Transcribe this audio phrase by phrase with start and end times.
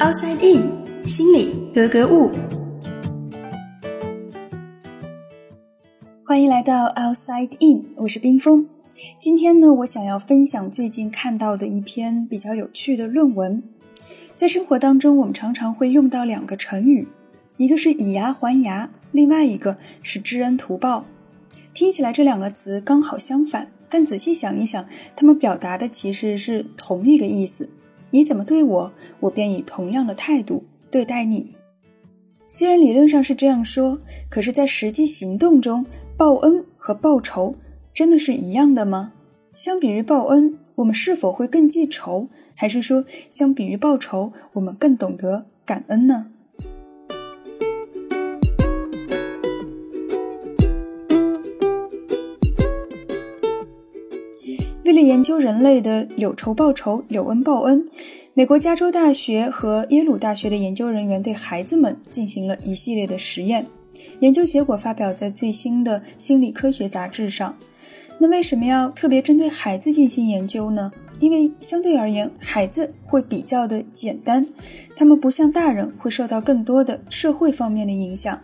[0.00, 2.30] outside in，心里格格物。
[6.24, 8.66] 欢迎来到 outside in，我是冰峰。
[9.18, 13.62] 今天呢，我想要分享最近看到的一篇比较有趣的论文。
[14.34, 17.06] 在生活当中，我们常常会用到两个成语，
[17.58, 21.04] 一个是以牙还牙，另外一个是知恩图报。
[21.74, 27.68] 听起来这两个词刚好相反，但仔细想一想，它们表达的其实是同一个意思。
[28.10, 31.56] 你怎么对我，我便以同样的态度对待你。
[32.48, 35.86] 虽然理论上是这样说，可是，在实际行动中，
[36.16, 37.54] 报恩和报仇
[37.94, 39.12] 真的是一样的吗？
[39.54, 46.32] 相比于报恩，我们是否会更记仇，还是说，相比于报仇，我们更懂得感恩呢？
[55.00, 57.86] 了研究人类的有仇报仇、有恩报恩，
[58.34, 63.66] 美国加州大学和耶鲁大学的研究人员对孩子们进行了一系列的实验，
[64.20, 67.56] 研究结果发表在最新的心理科学杂志上。
[68.18, 70.92] 那为什么要特别针对孩子进行研究呢？
[71.18, 74.46] 因为相对而言，孩子会比较的简单，
[74.94, 78.38] 他们不像大人会受到更多的社会方面的影响。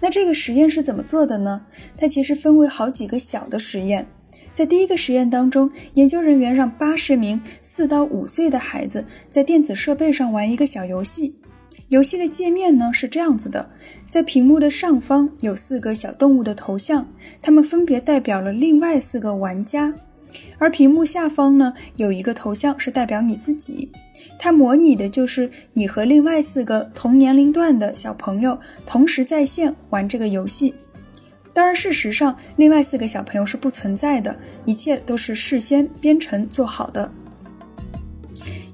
[0.00, 1.66] 那这个实验是怎么做的呢？
[1.96, 4.06] 它其实分为好几个小的实验。
[4.56, 11.34] 在第一个实验当中，研究人员让八十名四到五岁的孩子在电子设备上玩一个小游戏。
[11.88, 13.68] 游戏的界面呢是这样子的：
[14.08, 17.06] 在屏幕的上方有四个小动物的头像，
[17.42, 19.92] 它们分别代表了另外四个玩家；
[20.56, 23.90] 而屏幕下方呢有一个头像是代表你自己，
[24.38, 30.74] 它模拟的就是你和另外四个同年龄段的小朋友同时在线玩这个游戏。
[31.56, 37.10] 当然，事实上，另外四个小朋友是不存在的，一切都是事先编程做好的。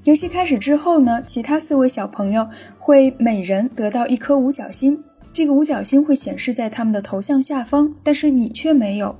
[0.03, 9.17] 游戏开始之后呢，其他四位小朋友会每人得到一颗五角星，这个五角星会显示在他们的头像下方，但是你却没有。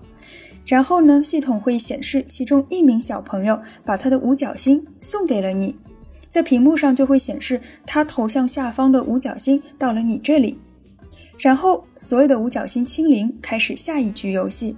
[0.66, 5.78] 然后呢，系统会显示其中一名小朋友把他的五角星送给了你，
[6.28, 10.60] 在屏幕上就会显示他头像下方的五角星到了你这里。
[11.44, 14.78] 然后，所有的五角星清零，开始下一局游戏。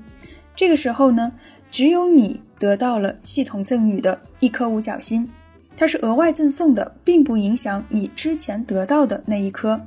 [0.56, 1.34] 这个时候呢，
[1.70, 5.30] 只有你得到了系统赠予的一颗五角星，
[5.78, 9.86] 它是额外赠送的，并不影响你之前得到的那一颗。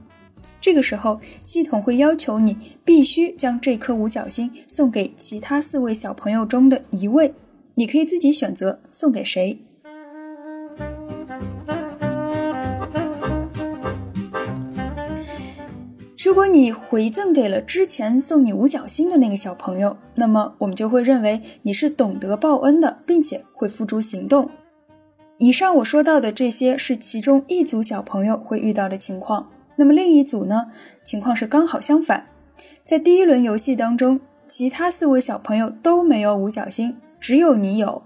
[0.61, 7.35] 这个时候，系统会要求你必须将这颗五角星送给其他四位小朋友中的一位，
[7.75, 9.59] 你可以自己选择送给谁。
[16.29, 24.51] 如果你回赠给了之前送你五角星的那个小朋友，那么我们就会认为你是懂得报恩的，并且会付诸行动。
[25.39, 30.67] 以上我说到的这些是其中一组小朋友会遇到的情况，那么另一组呢？
[31.03, 32.27] 情况是刚好相反。
[32.85, 38.03] 在第一轮游戏当中，其他四位小朋友都没有五角星，只有你有。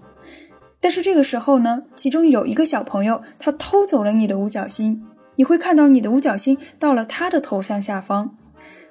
[0.79, 5.03] 但是这个时候呢，其中有一个小朋友他偷走了你的五角星。
[5.35, 8.35] 你会看到你的五角星到了他的头像下方。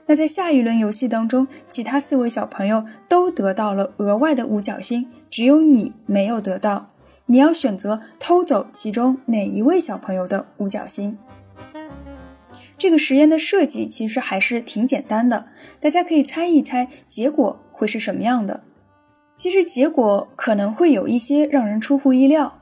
[0.07, 6.89] 那在下一轮游戏当中，其他四位小朋友都得到了额外的五角星，只有你没有得到。
[7.27, 11.17] 你要选择偷走其中哪一位小朋友的五角星。
[12.77, 15.47] 这个实验的设计其实还是挺简单的，
[15.79, 18.65] 大家可以猜一猜结果会是什么样的。
[19.37, 22.62] 其实结果可能会有一些让人出乎意料。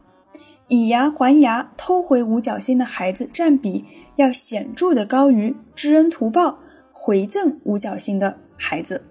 [0.71, 3.85] 以牙还牙偷回五角星的孩子占比
[4.17, 6.59] 要显著的高于知恩图报
[6.93, 9.03] 回赠五角星的孩子。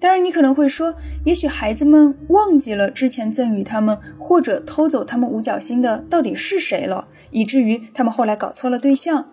[0.00, 0.94] 当然，你可能会说，
[1.26, 9.32] 也许孩子们忘记了之前赠予他们或者偷走他们五角星的到底是谁了，以至于他们后来搞错了对象。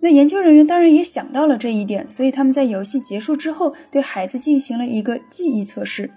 [0.00, 6.10] 那研究人员当然也想到了这一点，所以他们在游戏结束之后对孩子进行了一个记忆测试。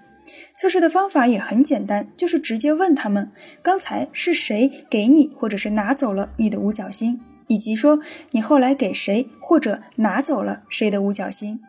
[0.64, 3.30] 测试的方法也很简单，就是直接问他们
[3.62, 8.00] 刚才是谁给你或者是拿走了你的五角星，以及说
[8.30, 11.60] 你后来给谁或者拿走了谁的五角星。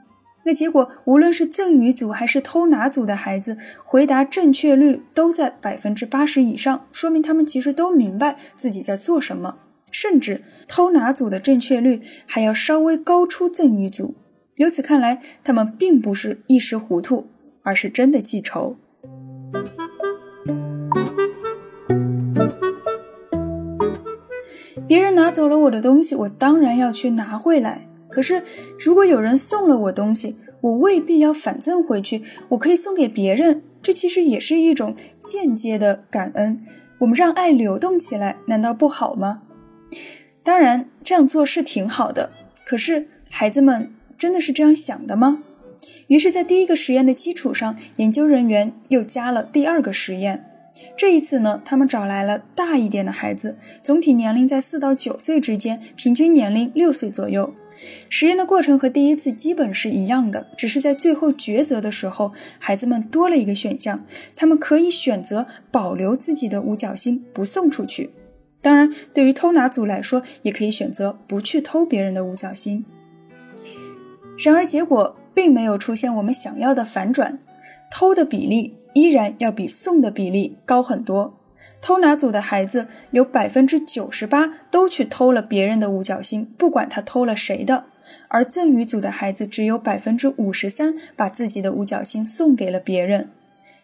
[0.46, 9.58] 那结果无论是赠与组还是偷拿组的孩子，回答正确率都在百分之八十以上，说明他们其实都明白自己在做什么，
[9.92, 14.16] 甚至偷拿组的正确率还要稍微高出赠与组。
[14.56, 17.28] 由此看来，他们并不是一时糊涂。
[17.68, 18.78] 而是真的记仇。
[24.88, 27.90] 别人拿走了我的东西，我当然要去拿回来。
[28.10, 28.44] 可是，
[28.78, 33.64] 如果有人送了我东西，我未必要反赠回去，我可以送给别人。
[33.82, 36.64] 这其实也是一种间接的感恩。
[37.00, 39.42] 我们让爱流动起来，难道不好吗？
[40.44, 42.32] 当然，这样做是挺好的，
[42.66, 45.44] 可是孩子们真的是这样想的吗？
[46.08, 50.46] 于是，在第一个实验的基础上，研究人员又加了第二个实验。
[50.98, 57.54] 这一次呢，他们找来了大一点的孩子，总体年龄在四到九岁之间，平均年龄六岁左右。
[58.10, 64.06] 实验的过程和第一次基本是一样的，只是在最后抉择的时候，孩子们多了一个选项，
[64.36, 68.12] 他们可以选择保留自己的五角星，不送出去。
[68.62, 72.86] 当然，对于偷拿组来说，也可以选择不去偷别人的五角星。
[74.38, 77.38] 然而，结果并没有出现我们想要的反转，
[77.92, 78.78] 偷的比例。
[78.96, 81.38] 依然要比送的比例高很多。
[81.82, 87.84] 偷拿组的孩子有百分之九十八都去偷了别人的五角星，不管他偷了谁的；
[88.30, 93.32] 而赠与组的孩子只有百分之五十三把自己的五角星送给了别人，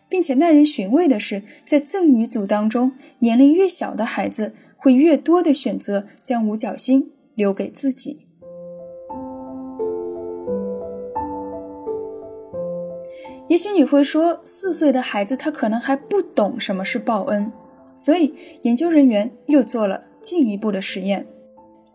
[0.07, 8.27] 并且耐人寻味的是，在赠与组当中，年龄越小的孩子会越多的选择将五角星留给自己。
[13.47, 17.51] 也许你会说，四岁的孩子他可能还不懂什么是报恩，
[17.95, 21.27] 所以研究人员又做了进一步的实验。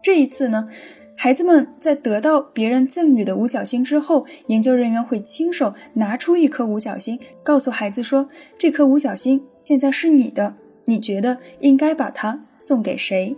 [0.03, 0.69] 这一次呢，
[1.17, 8.29] 孩子们在得到别人赠予的五角星之后，研究人员会亲手拿出一颗五角星，告诉孩子说
[8.59, 13.37] ：“这颗五角星现在是你的，你觉得应该把它送给谁？”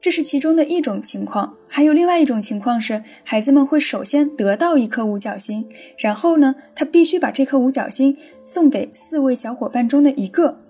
[0.00, 5.68] 这是其中的一种情况，还有另外一种情况是，孩子们会首先得到一颗五角星，
[5.98, 10.60] 然后呢，他必须把这颗五角星送给四位小伙伴中的一个。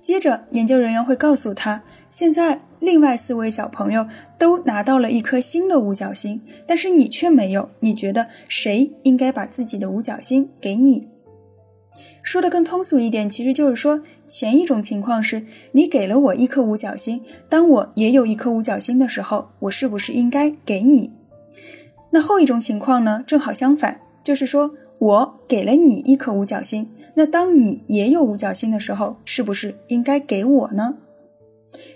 [0.00, 4.08] 接着，研究人员会告诉他，现在另外四位小朋友
[4.38, 7.68] 都拿到了一颗新的五角星，但是你却没有。
[7.80, 11.08] 你觉得谁应该把自己的五角星给你？
[12.28, 21.12] 说的更通俗一点，其实就是说，前一种情况是你给了我一颗五角星，当我也有一颗五角星的时候，我是不是应该给你？
[22.10, 23.24] 那后一种情况呢？
[23.26, 30.98] 正好相反，就是说我给了你一颗五角星，那当你也有五角星的时候，是不是应该给我呢？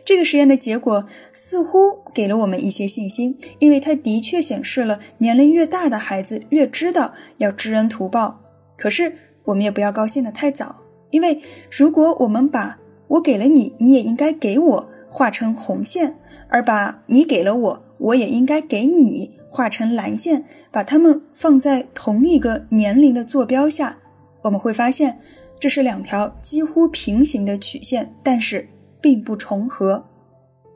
[0.03, 1.05] 这个实验的结果
[1.35, 8.41] 似乎给了我们一些信心，因为它的确显示了年龄越大的孩子越知道要知恩图报。
[8.79, 9.13] 可是。
[9.45, 11.41] 我们也不要高兴的太早，因为
[11.71, 12.79] 如果我们把
[13.09, 16.17] 我给了你，你也应该给我画成红线，
[16.49, 23.99] 而把你给了我，我也应该给你画成蓝线，把它们放在同一个年龄的坐标下，
[24.43, 25.19] 我们会发现
[25.61, 28.69] 这是两条几乎平行的曲线，但是
[29.01, 30.07] 并不重合。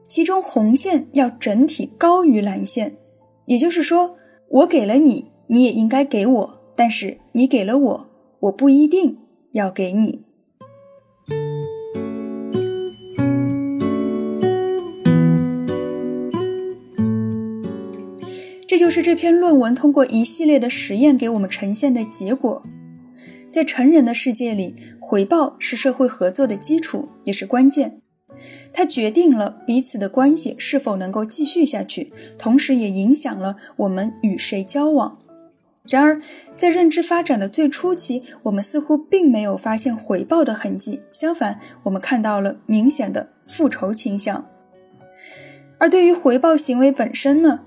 [0.06, 2.96] 其中红线要整体高于蓝线，
[3.46, 4.16] 也就是说，
[4.50, 8.10] 我给了你，你也应该给我，但是你给了我。
[8.46, 9.18] 我不一定
[9.52, 10.22] 要给你。
[18.68, 22.62] 这就是这篇论文通过一系列的实验给我们呈现的结果。
[23.48, 28.02] 在成人的世界里，回报是社会合作的基础，也是关键。
[28.72, 35.25] 它决定了彼此的关系是否能够继续下去，同时也影响了我们与谁交往。
[35.88, 36.20] 然而，
[36.56, 41.00] 在认知发展的最初期，我们似乎并没有发现回报的痕迹。
[41.12, 44.46] 相反，我们看到了明显的复仇倾向。
[45.78, 47.60] 而对于回报行为本身呢？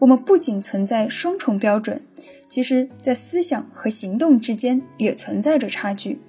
[0.00, 2.06] 我们不仅存在双重标准，
[2.48, 6.20] 其实在思想和行动之间也存在着差距。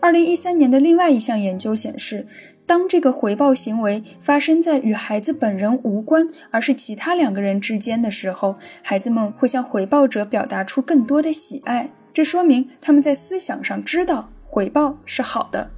[0.00, 2.26] 二零一三年的另外一项研究显示。
[2.66, 11.90] 当这个回报行为发生在与孩子本人无关，而是其他两个人之间的时候，孩子们会向回报者表达出更多的喜爱。
[12.12, 15.70] 这说明他们在思想上知道回报是好的。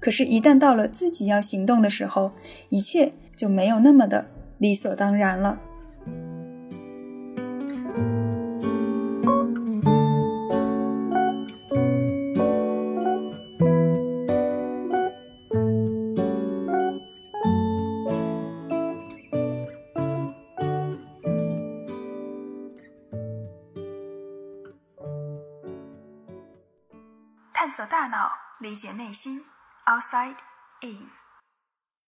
[0.00, 2.32] 可是，一旦到了自己要行动的时候，
[2.70, 4.26] 一切就没有那么的
[4.58, 5.60] 理所当然了。
[27.72, 29.46] 探索大脑，理解内心。
[29.86, 30.36] Outside
[30.82, 31.21] in。